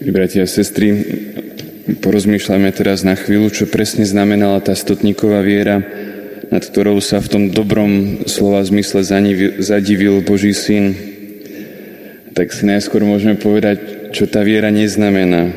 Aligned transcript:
Bratia 0.00 0.48
a 0.48 0.50
sestry, 0.50 0.96
porozmýšľame 2.00 2.72
teraz 2.72 3.04
na 3.04 3.12
chvíľu, 3.20 3.52
čo 3.52 3.68
presne 3.68 4.08
znamenala 4.08 4.64
tá 4.64 4.72
stotníková 4.72 5.44
viera, 5.44 5.84
nad 6.48 6.64
ktorou 6.64 7.04
sa 7.04 7.20
v 7.20 7.28
tom 7.28 7.44
dobrom 7.52 8.24
slova 8.24 8.64
zmysle 8.64 9.04
zadivil 9.60 10.24
Boží 10.24 10.56
syn. 10.56 10.96
Tak 12.32 12.48
si 12.48 12.64
najskôr 12.64 13.04
môžeme 13.04 13.36
povedať, 13.36 14.08
čo 14.16 14.24
tá 14.24 14.40
viera 14.40 14.72
neznamená. 14.72 15.52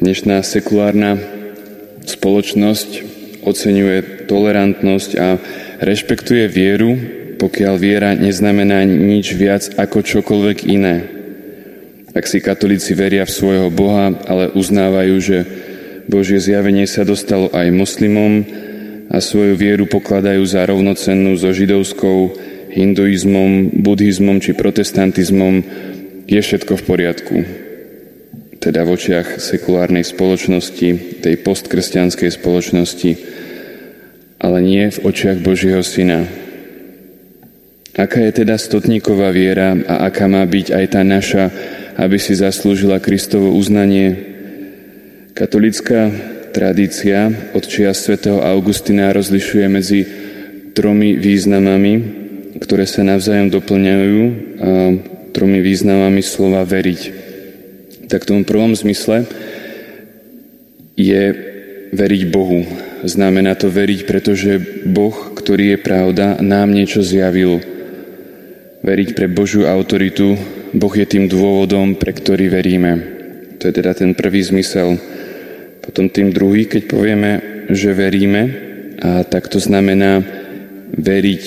Dnešná 0.00 0.40
sekulárna 0.40 1.20
spoločnosť 2.08 3.04
oceňuje 3.44 4.24
tolerantnosť 4.32 5.10
a 5.20 5.36
rešpektuje 5.84 6.48
vieru, 6.48 6.96
pokiaľ 7.36 7.74
viera 7.76 8.16
neznamená 8.16 8.80
nič 8.88 9.36
viac 9.36 9.68
ako 9.76 10.08
čokoľvek 10.08 10.58
iné. 10.72 11.19
Ak 12.10 12.26
si 12.26 12.42
katolíci 12.42 12.98
veria 12.98 13.22
v 13.22 13.30
svojho 13.30 13.68
Boha, 13.70 14.10
ale 14.26 14.50
uznávajú, 14.50 15.16
že 15.22 15.38
Božie 16.10 16.42
zjavenie 16.42 16.90
sa 16.90 17.06
dostalo 17.06 17.46
aj 17.54 17.70
moslimom 17.70 18.42
a 19.06 19.22
svoju 19.22 19.54
vieru 19.54 19.86
pokladajú 19.86 20.42
za 20.42 20.66
rovnocennú 20.66 21.38
so 21.38 21.54
židovskou, 21.54 22.34
hinduizmom, 22.74 23.78
buddhizmom 23.78 24.42
či 24.42 24.58
protestantizmom, 24.58 25.62
je 26.26 26.40
všetko 26.42 26.78
v 26.78 26.86
poriadku. 26.86 27.36
Teda 28.58 28.82
v 28.82 28.98
očiach 28.98 29.38
sekulárnej 29.38 30.02
spoločnosti, 30.02 31.22
tej 31.22 31.34
postkresťanskej 31.46 32.30
spoločnosti, 32.30 33.10
ale 34.42 34.58
nie 34.66 34.90
v 34.90 34.98
očiach 34.98 35.38
Božieho 35.42 35.82
Syna. 35.86 36.26
Aká 37.94 38.22
je 38.26 38.42
teda 38.42 38.58
stotníková 38.58 39.30
viera 39.34 39.74
a 39.74 40.10
aká 40.10 40.30
má 40.30 40.46
byť 40.46 40.66
aj 40.74 40.84
tá 40.90 41.02
naša 41.02 41.44
aby 41.96 42.18
si 42.20 42.36
zaslúžila 42.36 43.02
Kristovo 43.02 43.54
uznanie. 43.54 44.14
Katolická 45.34 46.10
tradícia 46.50 47.30
od 47.54 47.64
čia 47.64 47.94
svätého 47.94 48.42
Augustina 48.42 49.14
rozlišuje 49.14 49.66
medzi 49.70 50.00
tromi 50.74 51.16
významami, 51.18 51.94
ktoré 52.58 52.84
sa 52.84 53.06
navzájom 53.06 53.48
doplňajú 53.50 54.20
a 54.60 54.70
tromi 55.30 55.58
významami 55.62 56.22
slova 56.22 56.66
veriť. 56.66 57.00
Tak 58.10 58.26
v 58.26 58.28
tom 58.28 58.42
prvom 58.42 58.74
zmysle 58.74 59.24
je 60.98 61.24
veriť 61.94 62.22
Bohu. 62.28 62.66
Znamená 63.06 63.56
to 63.56 63.72
veriť, 63.72 64.04
pretože 64.04 64.84
Boh, 64.84 65.14
ktorý 65.32 65.74
je 65.74 65.78
pravda, 65.80 66.26
nám 66.42 66.74
niečo 66.74 67.00
zjavil. 67.00 67.62
Veriť 68.84 69.08
pre 69.16 69.26
Božiu 69.30 69.64
autoritu, 69.64 70.36
Boh 70.70 70.94
je 70.94 71.06
tým 71.06 71.26
dôvodom, 71.26 71.98
pre 71.98 72.14
ktorý 72.14 72.46
veríme. 72.46 72.92
To 73.58 73.66
je 73.66 73.74
teda 73.74 73.92
ten 73.94 74.14
prvý 74.14 74.40
zmysel. 74.40 74.96
Potom 75.82 76.06
tým 76.06 76.30
druhý, 76.30 76.70
keď 76.70 76.82
povieme, 76.86 77.32
že 77.70 77.90
veríme, 77.90 78.42
a 79.00 79.24
tak 79.26 79.48
to 79.48 79.58
znamená 79.58 80.22
veriť 80.94 81.42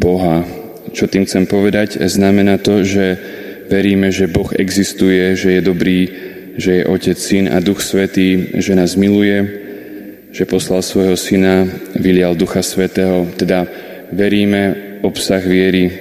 Boha. 0.00 0.42
Čo 0.90 1.06
tým 1.06 1.28
chcem 1.28 1.46
povedať? 1.46 2.00
Znamená 2.02 2.58
to, 2.58 2.82
že 2.82 3.18
veríme, 3.70 4.10
že 4.10 4.30
Boh 4.30 4.48
existuje, 4.56 5.36
že 5.36 5.58
je 5.58 5.62
dobrý, 5.62 6.00
že 6.56 6.82
je 6.82 6.88
Otec, 6.88 7.18
Syn 7.18 7.52
a 7.52 7.60
Duch 7.60 7.84
Svetý, 7.84 8.56
že 8.58 8.72
nás 8.74 8.96
miluje, 8.96 9.62
že 10.32 10.48
poslal 10.48 10.80
svojho 10.80 11.14
Syna, 11.14 11.68
vylial 11.94 12.34
Ducha 12.34 12.64
Svetého. 12.64 13.28
Teda 13.36 13.68
veríme 14.10 14.98
obsah 15.04 15.40
viery, 15.40 15.92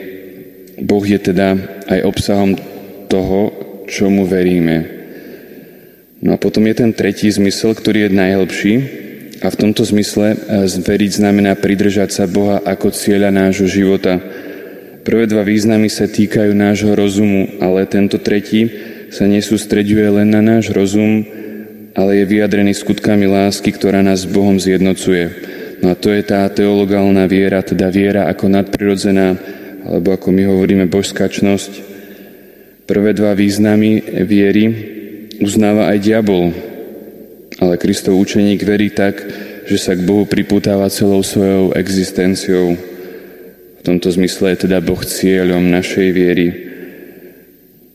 Boh 0.80 1.04
je 1.04 1.20
teda 1.20 1.75
aj 1.90 2.00
obsahom 2.06 2.58
toho, 3.08 3.54
čomu 3.86 4.26
veríme. 4.26 4.96
No 6.26 6.34
a 6.34 6.38
potom 6.42 6.66
je 6.66 6.76
ten 6.82 6.92
tretí 6.92 7.30
zmysel, 7.30 7.78
ktorý 7.78 8.10
je 8.10 8.18
najhlbší 8.18 8.74
a 9.46 9.48
v 9.54 9.60
tomto 9.60 9.86
zmysle 9.86 10.34
eh, 10.34 10.66
veriť 10.66 11.12
znamená 11.22 11.54
pridržať 11.60 12.10
sa 12.12 12.26
Boha 12.26 12.62
ako 12.66 12.90
cieľa 12.90 13.30
nášho 13.30 13.70
života. 13.70 14.18
Prvé 15.06 15.30
dva 15.30 15.46
významy 15.46 15.86
sa 15.86 16.10
týkajú 16.10 16.58
nášho 16.58 16.98
rozumu, 16.98 17.62
ale 17.62 17.86
tento 17.86 18.18
tretí 18.18 18.74
sa 19.14 19.30
nesústreďuje 19.30 20.08
len 20.18 20.34
na 20.34 20.42
náš 20.42 20.74
rozum, 20.74 21.22
ale 21.94 22.20
je 22.20 22.26
vyjadrený 22.26 22.74
skutkami 22.74 23.30
lásky, 23.30 23.70
ktorá 23.70 24.02
nás 24.02 24.26
s 24.26 24.32
Bohom 24.34 24.58
zjednocuje. 24.58 25.30
No 25.86 25.94
a 25.94 25.96
to 25.96 26.10
je 26.10 26.26
tá 26.26 26.50
teologálna 26.50 27.30
viera, 27.30 27.62
teda 27.62 27.94
viera 27.94 28.26
ako 28.34 28.50
nadprirodzená 28.50 29.38
alebo 29.86 30.18
ako 30.18 30.34
my 30.34 30.44
hovoríme 30.50 30.86
božskačnosť, 30.90 31.72
prvé 32.90 33.14
dva 33.14 33.38
významy 33.38 34.02
viery 34.26 34.66
uznáva 35.38 35.94
aj 35.94 35.98
diabol, 36.02 36.50
ale 37.62 37.78
Kristov 37.78 38.18
učeník 38.18 38.66
verí 38.66 38.90
tak, 38.90 39.22
že 39.66 39.78
sa 39.78 39.94
k 39.94 40.06
Bohu 40.06 40.26
pripútava 40.26 40.90
celou 40.90 41.22
svojou 41.22 41.74
existenciou. 41.78 42.78
V 43.78 43.82
tomto 43.86 44.10
zmysle 44.10 44.54
je 44.54 44.70
teda 44.70 44.82
Boh 44.82 45.02
cieľom 45.02 45.62
našej 45.70 46.10
viery. 46.14 46.48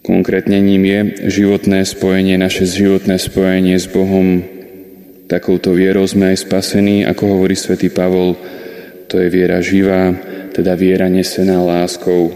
Konkrétne 0.07 0.59
ním 0.63 0.87
je 0.87 1.01
životné 1.31 1.87
spojenie, 1.87 2.39
naše 2.39 2.67
životné 2.67 3.19
spojenie 3.19 3.79
s 3.79 3.87
Bohom. 3.91 4.43
Takouto 5.31 5.75
vierou 5.75 6.07
sme 6.07 6.35
aj 6.35 6.47
spasení, 6.47 7.07
ako 7.07 7.39
hovorí 7.39 7.55
svätý 7.55 7.87
Pavol, 7.87 8.35
to 9.07 9.19
je 9.23 9.29
viera 9.31 9.63
živá, 9.63 10.11
teda 10.55 10.75
viera 10.75 11.07
nesená 11.07 11.63
láskou. 11.63 12.33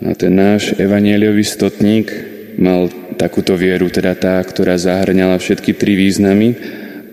A 0.00 0.16
ten 0.16 0.32
náš 0.32 0.72
evanieliový 0.80 1.44
stotník 1.44 2.08
mal 2.56 2.88
takúto 3.20 3.52
vieru, 3.54 3.92
teda 3.92 4.16
tá, 4.16 4.40
ktorá 4.40 4.80
zahrňala 4.80 5.36
všetky 5.36 5.76
tri 5.76 5.92
významy 5.92 6.56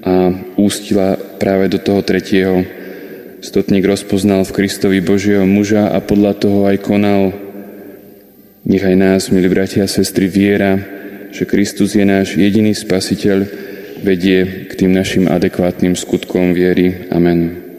a 0.08 0.32
ústila 0.56 1.20
práve 1.36 1.68
do 1.68 1.80
toho 1.84 2.00
tretieho. 2.00 2.64
Stotník 3.44 3.84
rozpoznal 3.84 4.48
v 4.48 4.56
Kristovi 4.56 5.00
Božieho 5.04 5.44
muža 5.44 5.92
a 5.92 6.00
podľa 6.00 6.34
toho 6.40 6.60
aj 6.66 6.78
konal. 6.80 7.36
Nechaj 8.64 8.96
nás, 8.96 9.30
milí 9.30 9.52
bratia 9.52 9.84
a 9.84 9.92
sestry, 9.92 10.32
viera, 10.32 10.80
že 11.32 11.44
Kristus 11.44 11.94
je 11.96 12.08
náš 12.08 12.40
jediný 12.40 12.72
spasiteľ, 12.72 13.68
vedie 14.02 14.68
k 14.70 14.74
tým 14.74 14.92
našim 14.94 15.28
adekvátnym 15.28 15.98
skutkom 15.98 16.54
viery. 16.56 17.10
Amen. 17.12 17.67